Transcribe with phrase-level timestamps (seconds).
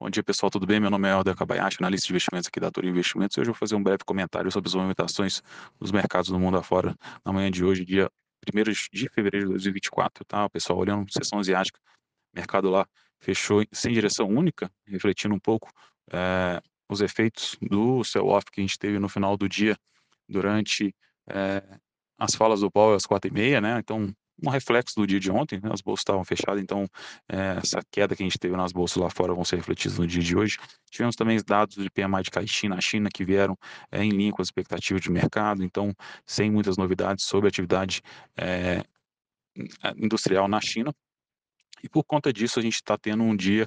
[0.00, 0.78] Bom dia, pessoal, tudo bem?
[0.78, 3.36] Meu nome é Alder Kabayashi, analista de investimentos aqui da Toro Investimentos.
[3.36, 5.42] Hoje eu vou fazer um breve comentário sobre as movimentações
[5.76, 6.94] dos mercados do mundo afora
[7.24, 8.08] na manhã de hoje, dia
[8.48, 10.48] 1 de fevereiro de 2024, tá?
[10.50, 11.80] Pessoal, olhando sessão asiática,
[12.32, 12.86] mercado lá
[13.18, 15.68] fechou sem direção única, refletindo um pouco
[16.12, 19.76] é, os efeitos do sell-off que a gente teve no final do dia
[20.28, 20.94] durante
[21.28, 21.60] é,
[22.16, 23.80] as falas do Powell às quatro e meia, né?
[23.80, 24.14] Então,
[24.44, 25.70] um reflexo do dia de ontem, né?
[25.72, 26.86] as bolsas estavam fechadas, então
[27.28, 30.06] é, essa queda que a gente teve nas bolsas lá fora vão ser refletidas no
[30.06, 30.58] dia de hoje.
[30.90, 33.56] Tivemos também os dados de PMI de Caixin na China que vieram
[33.90, 38.02] é, em linha com as expectativas de mercado, então sem muitas novidades sobre a atividade
[38.36, 38.82] é,
[39.96, 40.94] industrial na China.
[41.82, 43.66] E por conta disso a gente está tendo um dia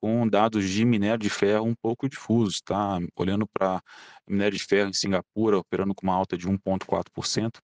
[0.00, 2.98] com dados de minério de ferro um pouco difusos, tá?
[3.14, 3.82] Olhando para
[4.26, 7.60] minério de ferro em Singapura, operando com uma alta de 1,4%,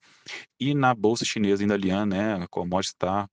[0.61, 3.29] e na bolsa chinesa em Dalian, né, a commodity está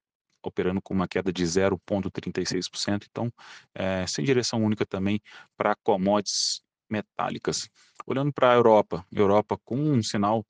[0.45, 3.31] operando com uma queda de 0,36%, então,
[3.73, 5.21] é, sem direção única também
[5.57, 7.69] para commodities metálicas.
[8.05, 10.45] Olhando para a Europa, Europa com um sinal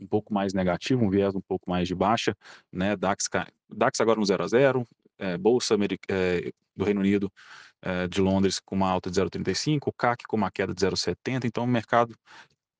[0.00, 2.34] um pouco mais negativo, um viés um pouco mais de baixa,
[2.72, 3.28] né, DAX,
[3.68, 4.86] DAX agora no 0 a 0,
[5.18, 5.76] é, Bolsa
[6.08, 7.32] é, do Reino Unido
[7.80, 11.44] é, de Londres com uma alta de 0,35, o CAC com uma queda de 0,70,
[11.44, 12.14] então o mercado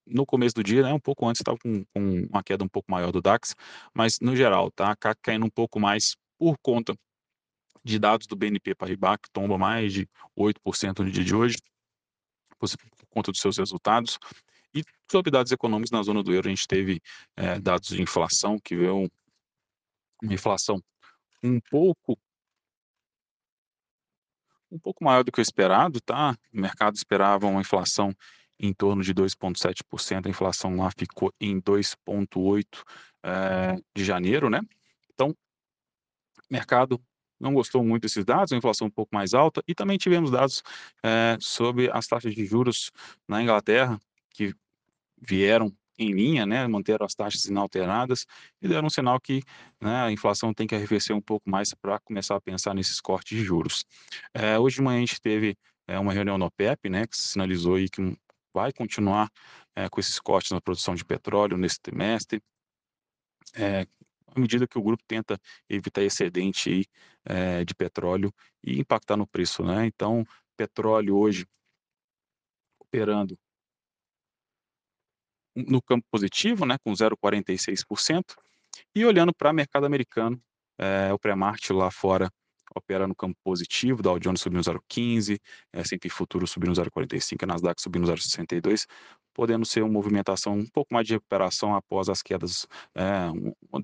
[0.07, 2.91] no começo do dia, né, um pouco antes estava com, com, uma queda um pouco
[2.91, 3.55] maior do DAX,
[3.95, 6.95] mas no geral, tá, CAC caindo um pouco mais por conta
[7.85, 11.57] de dados do BNP Paribas, que tomba mais de 8% no dia de hoje,
[12.59, 12.69] por,
[13.11, 14.19] conta dos seus resultados,
[14.75, 17.01] e sobre dados econômicos na zona do euro, a gente teve
[17.37, 19.11] é, dados de inflação, que veio
[20.23, 20.83] uma inflação
[21.43, 22.19] um pouco
[24.71, 26.35] um pouco maior do que o esperado, tá?
[26.53, 28.15] O mercado esperava uma inflação
[28.59, 32.83] em torno de 2,7%, a inflação lá ficou em 2,8%
[33.23, 34.61] é, de janeiro, né?
[35.13, 35.35] Então, o
[36.51, 36.99] mercado
[37.39, 40.63] não gostou muito desses dados, a inflação um pouco mais alta, e também tivemos dados
[41.03, 42.91] é, sobre as taxas de juros
[43.29, 43.99] na Inglaterra,
[44.31, 44.55] que
[45.21, 48.27] vieram em linha, né, manteram as taxas inalteradas
[48.61, 49.43] e deram um sinal que
[49.81, 53.37] né, a inflação tem que arrefecer um pouco mais para começar a pensar nesses cortes
[53.37, 53.85] de juros.
[54.35, 55.57] É, hoje de manhã a gente teve
[55.87, 58.17] é, uma reunião no OPEP, né, que sinalizou aí que
[58.55, 59.31] vai continuar
[59.75, 62.43] é, com esses cortes na produção de petróleo nesse trimestre,
[63.55, 63.87] é,
[64.35, 65.39] à medida que o grupo tenta
[65.69, 66.85] evitar excedente aí,
[67.25, 69.87] é, de petróleo e impactar no preço, né?
[69.87, 70.25] Então,
[70.57, 71.47] petróleo hoje
[72.81, 73.39] operando
[75.55, 78.35] no campo positivo, né, com 0,46%,
[78.95, 80.41] e olhando para o mercado americano,
[80.79, 82.31] é, o pré-market lá fora
[82.75, 85.39] opera no campo positivo, Dow Jones subindo 0,15,
[85.73, 88.87] é, S&P Futuro subindo 0,45, Nasdaq subindo 0,62,
[89.35, 93.31] podendo ser uma movimentação um pouco mais de recuperação após as quedas é,
[93.71, 93.83] uma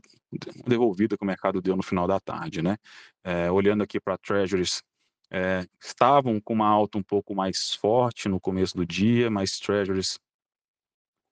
[0.66, 2.76] devolvida que o mercado deu no final da tarde, né?
[3.24, 4.82] É, olhando aqui para Treasuries,
[5.30, 10.18] é, estavam com uma alta um pouco mais forte no começo do dia, mas Treasuries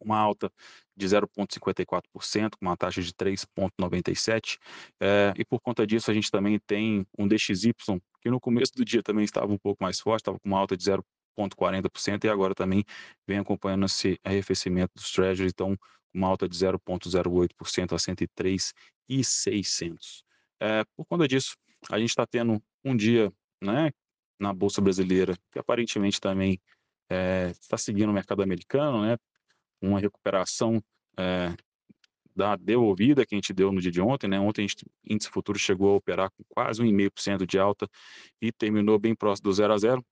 [0.06, 0.50] uma alta
[0.96, 4.58] de 0,54%, com uma taxa de 3,97%,
[5.00, 7.74] é, e por conta disso a gente também tem um DXY,
[8.22, 10.74] que no começo do dia também estava um pouco mais forte, estava com uma alta
[10.76, 12.84] de 0,40%, e agora também
[13.26, 15.76] vem acompanhando esse arrefecimento dos Treasury, então
[16.14, 20.24] uma alta de 0,08% a 103,600.
[20.60, 21.56] É, por conta disso,
[21.90, 23.30] a gente está tendo um dia
[23.62, 23.90] né,
[24.40, 26.58] na Bolsa Brasileira, que aparentemente também
[27.60, 29.16] está seguindo o mercado americano, né,
[29.80, 30.82] uma recuperação
[31.18, 31.54] é,
[32.34, 34.38] da devolvida que a gente deu no dia de ontem, né?
[34.38, 37.88] Ontem o índice futuro chegou a operar com quase 1,5% de alta
[38.40, 40.04] e terminou bem próximo do 0 a 0.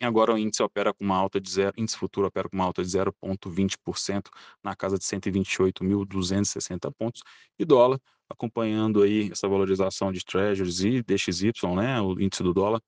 [0.00, 2.64] E agora o índice opera com uma alta de zero, índice futuro opera com uma
[2.64, 4.30] alta de 0,20%
[4.62, 7.22] na casa de 128.260 pontos.
[7.58, 12.80] E dólar, acompanhando aí essa valorização de treasuries e DXY, né, o índice do dólar,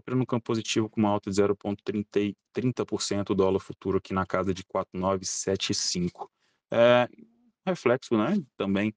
[0.00, 4.52] operando no campo positivo com uma alta de 0,30% o dólar futuro aqui na casa
[4.52, 6.30] de 4,975.
[6.72, 7.08] É,
[7.66, 8.92] reflexo, né, também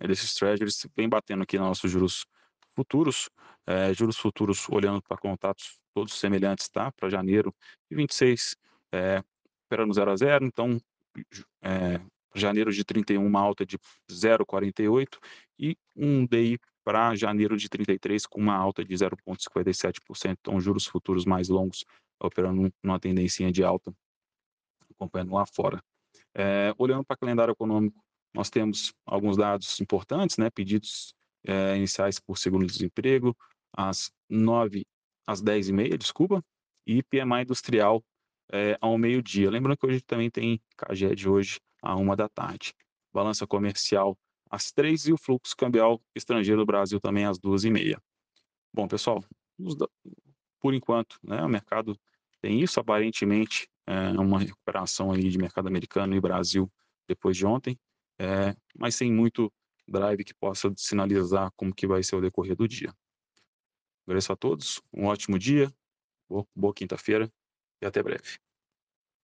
[0.00, 2.26] é desses treasuries vem batendo aqui nos nossos juros
[2.74, 3.30] futuros,
[3.66, 7.54] é, juros futuros olhando para contatos todos semelhantes, tá, para janeiro
[7.90, 8.54] de 26,
[8.92, 9.22] é,
[9.66, 10.78] operando 0 a 0, então,
[11.62, 12.00] é,
[12.34, 13.78] janeiro de 31 uma alta de
[14.10, 15.18] 0,48
[15.58, 21.24] e um DI para janeiro de 33 com uma alta de 0,57%, então juros futuros
[21.24, 21.84] mais longos
[22.20, 23.92] operando numa tendência de alta,
[24.94, 25.82] acompanhando lá fora.
[26.32, 28.00] É, olhando para o calendário econômico,
[28.32, 31.12] nós temos alguns dados importantes, né, pedidos
[31.44, 33.36] é, iniciais por seguro-desemprego,
[33.76, 34.86] às 9,
[35.26, 36.40] às 10 e meia, desculpa,
[36.86, 38.00] e PMI industrial
[38.52, 39.50] é, ao meio-dia.
[39.50, 42.72] Lembrando que hoje também tem CAGED hoje, à uma da tarde.
[43.12, 44.16] Balança comercial
[44.50, 48.00] às três e o fluxo cambial estrangeiro do Brasil também às duas e meia.
[48.72, 49.24] Bom, pessoal,
[50.60, 51.98] por enquanto, né, o mercado
[52.40, 56.70] tem isso, aparentemente, é uma recuperação aí de mercado americano e Brasil
[57.08, 57.78] depois de ontem,
[58.18, 59.52] é, mas sem muito
[59.88, 62.92] drive que possa sinalizar como que vai ser o decorrer do dia.
[64.04, 65.72] Agradeço a todos, um ótimo dia,
[66.28, 67.32] boa, boa quinta-feira
[67.80, 68.38] e até breve.